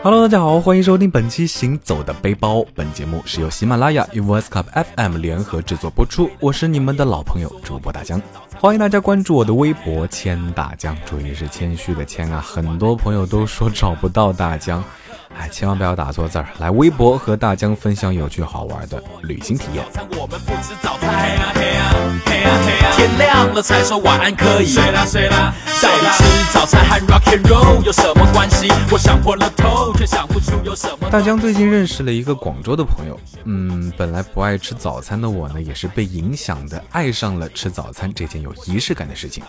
[0.00, 2.58] Hello，大家好，欢迎收听本期《行走的背包》。
[2.72, 6.30] 本节目是由喜马拉雅与 Voice Cup FM 联合制作播出。
[6.38, 8.22] 我是你们的老朋友主播大江，
[8.60, 12.40] 欢迎大家关注我的微博“谦大江”，注意是谦虚的谦啊。
[12.40, 14.82] 很多朋友都说找不到大江，
[15.36, 16.46] 哎，千万不要打错字儿。
[16.58, 19.84] 来微博和大江分享有趣好玩的旅行体验。
[22.96, 24.66] 天亮了才说晚安可以。
[24.66, 25.52] 睡啦睡啦，
[25.82, 28.68] 到底吃早餐和 rocky roll 有什么关系？
[28.90, 31.08] 我想破了头，却想不出有什么。
[31.10, 39.42] 大江最近认识了一个广州的朋友，嗯，本来不爱吃早餐的我呢，也是被影响的，爱上了吃早餐这件有仪式感的事情。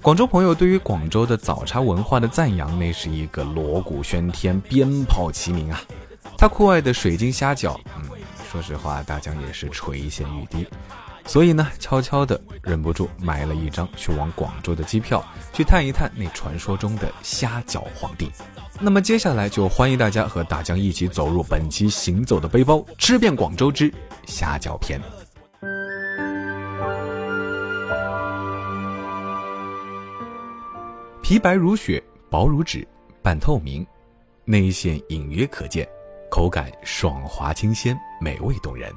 [0.00, 5.80] 广州朋友对于广州的早茶文化的赞扬，那是一个锣鼓喧天、鞭炮齐鸣啊！
[6.36, 8.08] 他酷爱的水晶虾饺，嗯，
[8.50, 10.66] 说实话，大江也是垂涎欲滴。
[11.28, 18.30] 所以呢，悄悄的忍不住买了一张去往广州的机票，去探一探那传说中的虾饺皇帝。
[18.80, 23.92] 那么接下来就欢迎大家和大江一起走入本期行走的背包，吃遍广州之
[24.24, 24.98] 虾饺篇。
[31.22, 32.88] 皮白如雪，薄如纸，
[33.22, 33.86] 半透明，
[34.46, 35.86] 内馅隐约可见，
[36.30, 38.90] 口感爽滑清鲜，美味动人。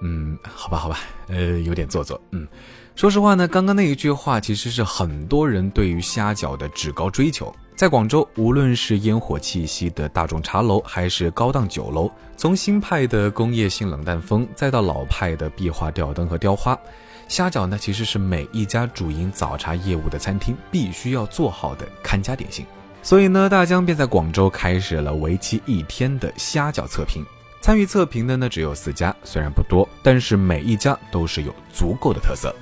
[0.00, 2.20] 嗯，好吧，好吧，呃，有点做作。
[2.30, 2.46] 嗯，
[2.94, 7.54] 说实话呢，刚刚那一句话其实是很多人对于虾饺的至高追求。
[7.76, 16.78] 在广州，无论是烟火气息的大众茶楼，还是高档酒楼，从新派的工业性冷淡风，再到老派的壁画吊灯和雕花，
[17.26, 22.64] 虾饺呢，其实是每一家主营早茶业务的餐厅必须要做好的看家点心。
[23.02, 27.24] 所以呢，大江便在广州开始了为期一天的虾饺测评。
[27.64, 32.54] 参与测评的呢只有四家，虽然不多，但是每一家都是有足够的特色。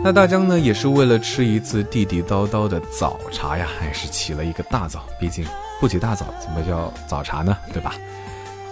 [0.00, 5.04] 那大江呢，也是为了吃一次地地道道的早茶呀，还是起了一个大早。
[5.18, 5.44] 毕竟
[5.80, 7.56] 不起大早，怎么叫早茶呢？
[7.72, 7.92] 对吧？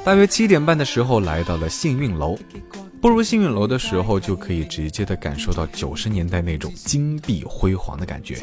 [0.04, 2.36] 大约七点半的时候来到了幸运楼，
[3.00, 8.36] 步入幸运楼的时候就可以直接的感受到九十年代那种金碧辉煌的感觉，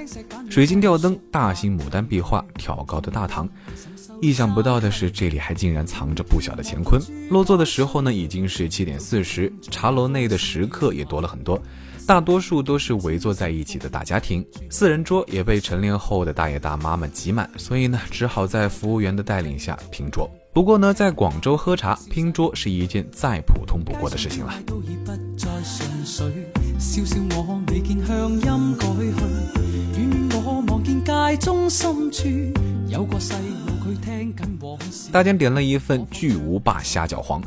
[0.49, 3.47] 水晶吊灯、大型牡丹壁画、挑高的大堂。
[4.21, 7.01] 意想不到的是，这里还竟然藏着不小的乾坤。
[7.29, 11.61] 落座的时候呢，已经是七点四十，茶楼内的食客也多了很多，
[12.07, 20.29] 大多数都是围坐在一起的大家庭，四人桌也被成年后的大爷大妈们挤满，所以呢，只好在服务员的带领下拼桌。
[20.59, 24.53] 不过呢，在广州喝茶拼桌是一件再普通不过的事情了。
[35.13, 37.41] 大家点了一份巨无霸虾饺皇，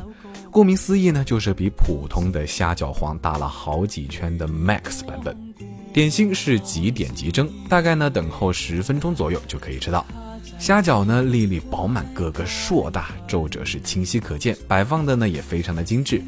[0.49, 5.37] 顾名思义呢，就是比普通的虾饺皇大了好几圈的 Max 版本。
[5.93, 10.03] 点心是即点即蒸，大概呢等候十分钟左右就可以吃到。
[10.59, 16.21] 虾饺呢，粒粒饱满，个个硕大，皱褶是清晰可见，摆放的呢也非常的精致。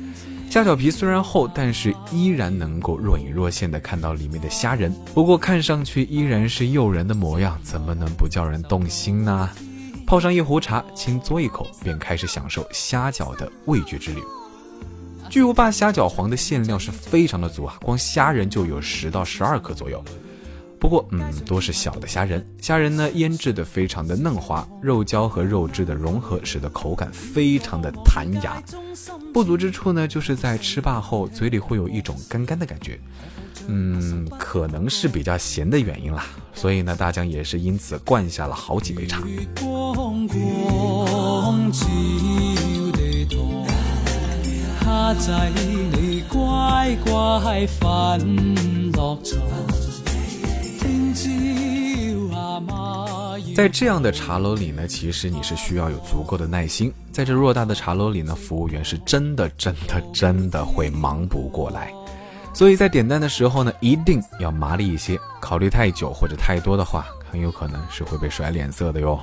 [0.49, 9.49] 虾饺皮虽然厚，但是依然能够若隐若现的看到里面的虾仁，不过看上去依然是诱人的模样，怎么能不叫人动心呢？
[10.05, 14.21] 泡上一壶茶，轻嘬一口，便开始享受虾饺的味觉之旅。
[15.29, 20.01] 巨无霸虾饺皇的馅料是非常的足啊，光虾仁就有十到十二克左右。
[20.85, 28.61] 不过，嗯，多是小的虾仁，虾仁呢腌制的非常的嫩滑，肉胶和肉质的融合，使得口感非常的弹牙。
[29.33, 32.99] 不足之处呢，就是在吃罢后嘴里会有一种干干的感觉，
[33.65, 36.23] 嗯，可能是比较咸的原因啦。
[36.53, 39.23] 所以呢，大江也是因此灌下了好几杯茶。
[45.17, 47.65] 在你乖乖
[48.93, 49.17] 落
[53.55, 56.91] 在这样的茶楼里呢，其实你是需要有足够的耐心。
[57.09, 61.89] 在这偌大的茶楼里呢，服务员是真的、真的、真的会忙不过来，
[62.53, 65.17] 所以在点单的时候呢，一定要麻利一些。
[65.39, 69.17] 考虑太久或者太多的话，很有可能是会被甩脸色的哟。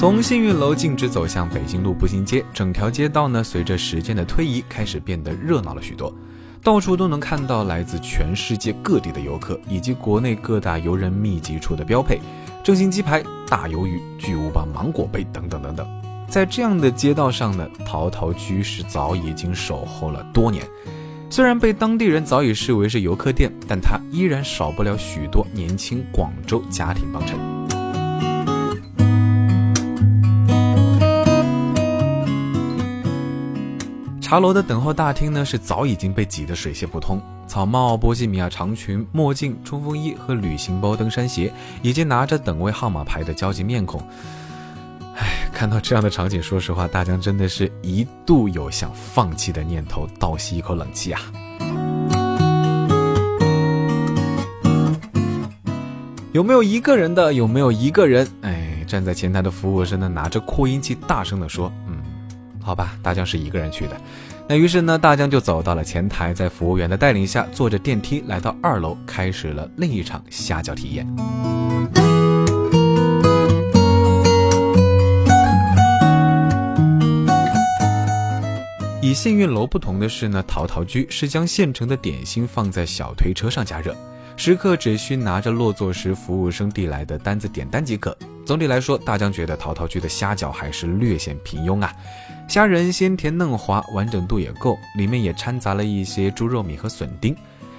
[0.00, 6.10] 从幸运楼径直走向北京路步行街，整条街道呢，随着时间的推移，开始变得热闹了许多。
[6.62, 12.18] 到处都能看到来自全世界各地的游客，以及国内各大游人密集处的标配——
[12.64, 15.86] 正新鸡排、大鱿鱼、巨无霸芒果杯等等等等。
[16.26, 20.64] 在这样的街道上呢，陶陶居是早已经守候了多年。
[21.28, 27.38] 虽然被当地人早已视为是游客店，但它依然少不了许多年轻广州家庭帮衬。
[34.30, 37.20] 茶楼的等候大厅呢，是早已经被挤得水泄不通。
[37.48, 44.00] 草帽、波西米亚长裙、墨镜、冲锋衣和旅行包、登山鞋，以及拿着等位号码牌的焦急面孔。
[45.16, 51.20] 唉，看到这样的场景，说实话，大江真的是一度有想放弃的念头，倒吸一口冷气啊！
[56.30, 57.34] 有没有一个人的？
[57.34, 58.28] 有没有一个人？
[58.42, 61.72] 哎，站在前台的服务生呢，拿着扩音器大声的说：“。”
[62.62, 63.96] 好吧，大江是一个人去的。
[64.48, 71.06] 那于是呢，大江就走到了前台，在服务员的带领下，坐着电梯来到二楼，开始了另一场虾饺体验。
[79.02, 83.96] 与幸运楼不同的是呢，陶陶居是将现成的点心放在小推车上加热，
[84.36, 88.16] 食客只需拿着落座时服务生递来的单子点单即可。
[88.50, 91.94] 总体来说，大江觉得陶陶居的虾饺还是略显平庸啊。
[92.48, 97.32] 虾仁鲜甜嫩滑，完整度也够，里面也掺杂了一些猪肉米和笋丁。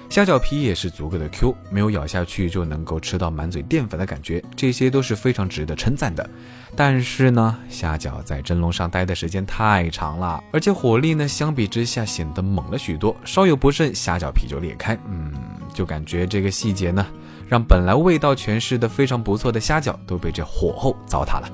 [0.08, 6.26] 虾饺皮也是足够的 Q，没有咬下去就能够吃到满嘴淀粉的感觉，这些都是非常值得称赞的。
[6.74, 14.98] 但是呢，虾饺在蒸笼上待的时间太长了，而且火力呢相比之下显得猛了许多，稍有不慎，虾饺皮就裂开。
[15.06, 15.34] 嗯，
[15.74, 17.06] 就感觉这个细节呢。
[17.52, 21.50] 让本来味道诠释的非常不错的虾饺都被这火候糟蹋了。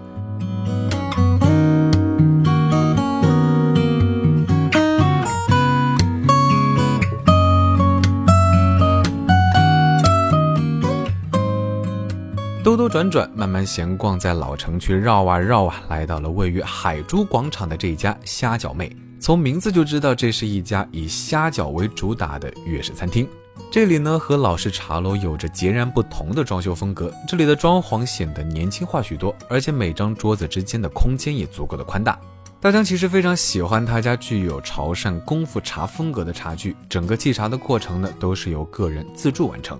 [12.62, 18.88] 兜兜转转，慢慢闲逛，在老城区绕啊绕啊，来到了位于海珠广场的这家虾饺妹。
[19.18, 23.28] 从名字就知道，这是一家以虾饺为主打的粤式餐厅。
[23.70, 32.18] 这里呢和老式茶楼有着截然不同的装修风格，这里的装潢显得年轻化许多，而且每张桌子之间的空间也足够的宽大。
[32.60, 39.78] 大江其实非常喜欢他家具有潮汕功夫茶风格的茶具，整个沏茶的过程呢都是由个人自助完成。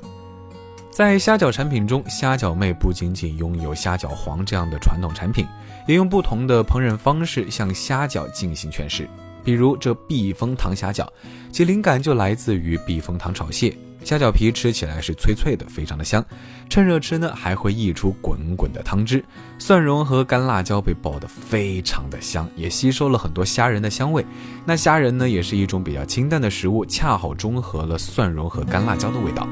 [0.91, 5.47] 在虾饺产品中，虾饺妹不仅仅拥有虾饺皇这样的传统产品，
[5.87, 9.09] 也用不同的烹饪方式向虾饺进行诠释。
[9.45, 11.07] 比如这避风塘虾饺，
[11.53, 13.77] 其灵感就来自于避风塘炒蟹。
[14.05, 16.25] 虾饺皮吃起来是脆脆的，非常的香。
[16.71, 19.23] 趁热吃呢，还会溢出滚滚的汤汁。
[19.59, 24.25] 蒜蓉和干辣椒被爆得非常的香，也吸收了很多虾仁的香味。
[24.65, 29.47] 那虾仁呢，也是一种比较清淡的食物，恰好中和了蒜蓉和干辣椒的味道。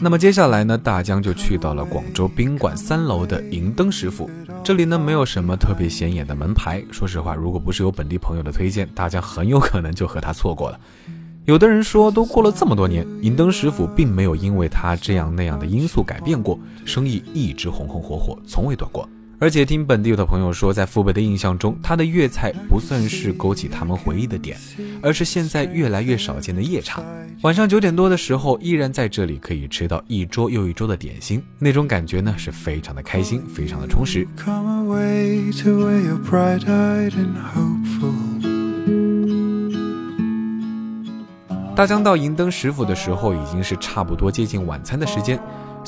[0.00, 4.30] 那么接下来呢，大江就去到了广州宾馆三楼的银灯食府。
[4.62, 10.78] 这里呢没有什么特别显眼的门牌，说实话，如果不是有本地朋友的推荐，大江很有可能就和他错过了。
[11.46, 19.08] 有的人说，都过了这么多年，银灯食府并没有因为他这样那样的因素改变过，生意一直红红火火，从未断过。
[19.40, 24.58] 而且听本地的朋友说，在父辈的印象中，他的粤菜不算是勾起他们回忆的点，
[25.00, 27.04] 而是现在越来越少见的夜场。
[27.42, 34.26] 晚上九点多的时候，依然在这里可以吃到一桌又一桌的点心，那种感觉呢是非常的开心，非常的充实。
[41.76, 45.38] 大江到银灯食府的时候，已经是差不多接近晚餐的时间。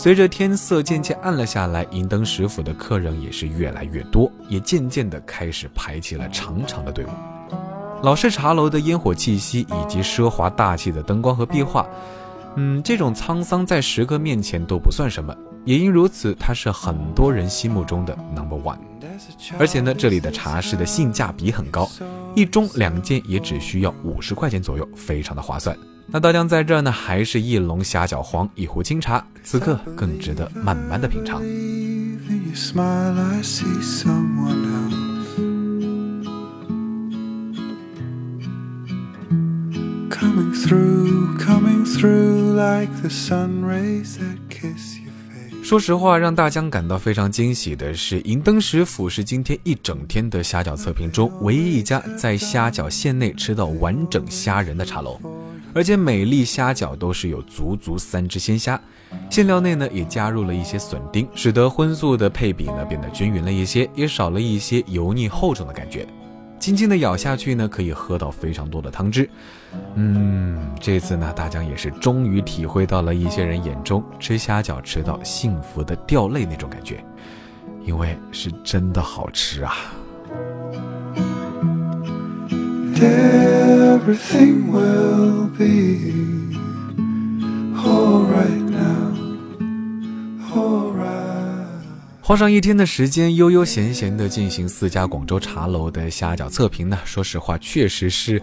[0.03, 7.09] 随着天色渐渐暗了下来，银灯食府的客人也是越来越多，也渐渐的开始排起了长长的队伍。
[8.03, 11.87] 老式茶楼的烟火气息以及奢华大气的灯光和壁画，
[12.57, 15.37] 嗯，这种沧桑在食客面前都不算什么。
[15.67, 18.79] 也因如此，它是很多人心目中的 number one。
[19.59, 21.87] 而且呢，这里的茶室的性价比很高，
[22.35, 25.77] 一盅两件也只需要五十块钱左右，非常的划算。
[26.07, 31.41] 那大江在这儿呢，还是一笼虾饺黄，一壶清茶，此刻更值得慢慢的品尝。
[45.63, 55.21] 说实话，让大江感到非常惊喜的是，银灯食府是今天一整天的虾饺测评中唯一一家在虾饺馅内吃到完整虾仁的茶楼。
[55.75, 58.81] 而且每粒虾饺都是有足足三只鲜虾，
[59.29, 66.07] 馅料内呢也加入了一些笋丁，使得荤素的配比呢变得均匀了一些，也少了一些油腻厚重的感觉。
[66.59, 69.27] 轻轻的咬下去呢，可以喝到非常多的汤汁。
[69.95, 77.03] 嗯，这次呢，大江也是终于体会到了一些人眼中吃虾饺吃到幸福的掉泪那种感觉，
[77.87, 79.75] 因为是真的好吃啊。
[84.15, 85.99] Thing will be
[87.77, 89.13] all right now
[90.55, 91.67] all right
[92.23, 96.99] 花上一天的时间，悠悠闲闲的进行四家广州茶楼的虾饺测评呢。
[97.05, 98.41] 说实话，确实是，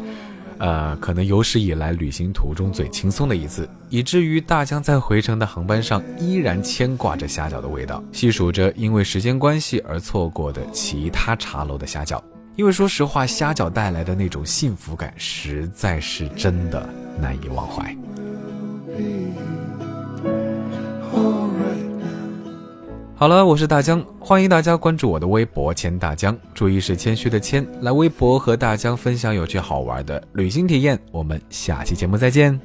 [0.58, 12.22] 呃，可能有史以来旅行途中最轻松的一次，以至于大江在回程的航班上依然牵挂着虾饺的味道，细数着因为时间关系而错过的其他茶楼的虾饺。
[12.58, 16.90] 因为说实话，虾饺带来的那种幸福感，实在是真的
[17.22, 17.96] 难以忘怀。
[23.16, 31.00] 好了，我是大江，欢迎大家关注我的微博“谦大江”，注意是谦虚的谦，来微博和大江分享有趣好玩的旅行体验。
[31.12, 32.60] 我们下期节目再见。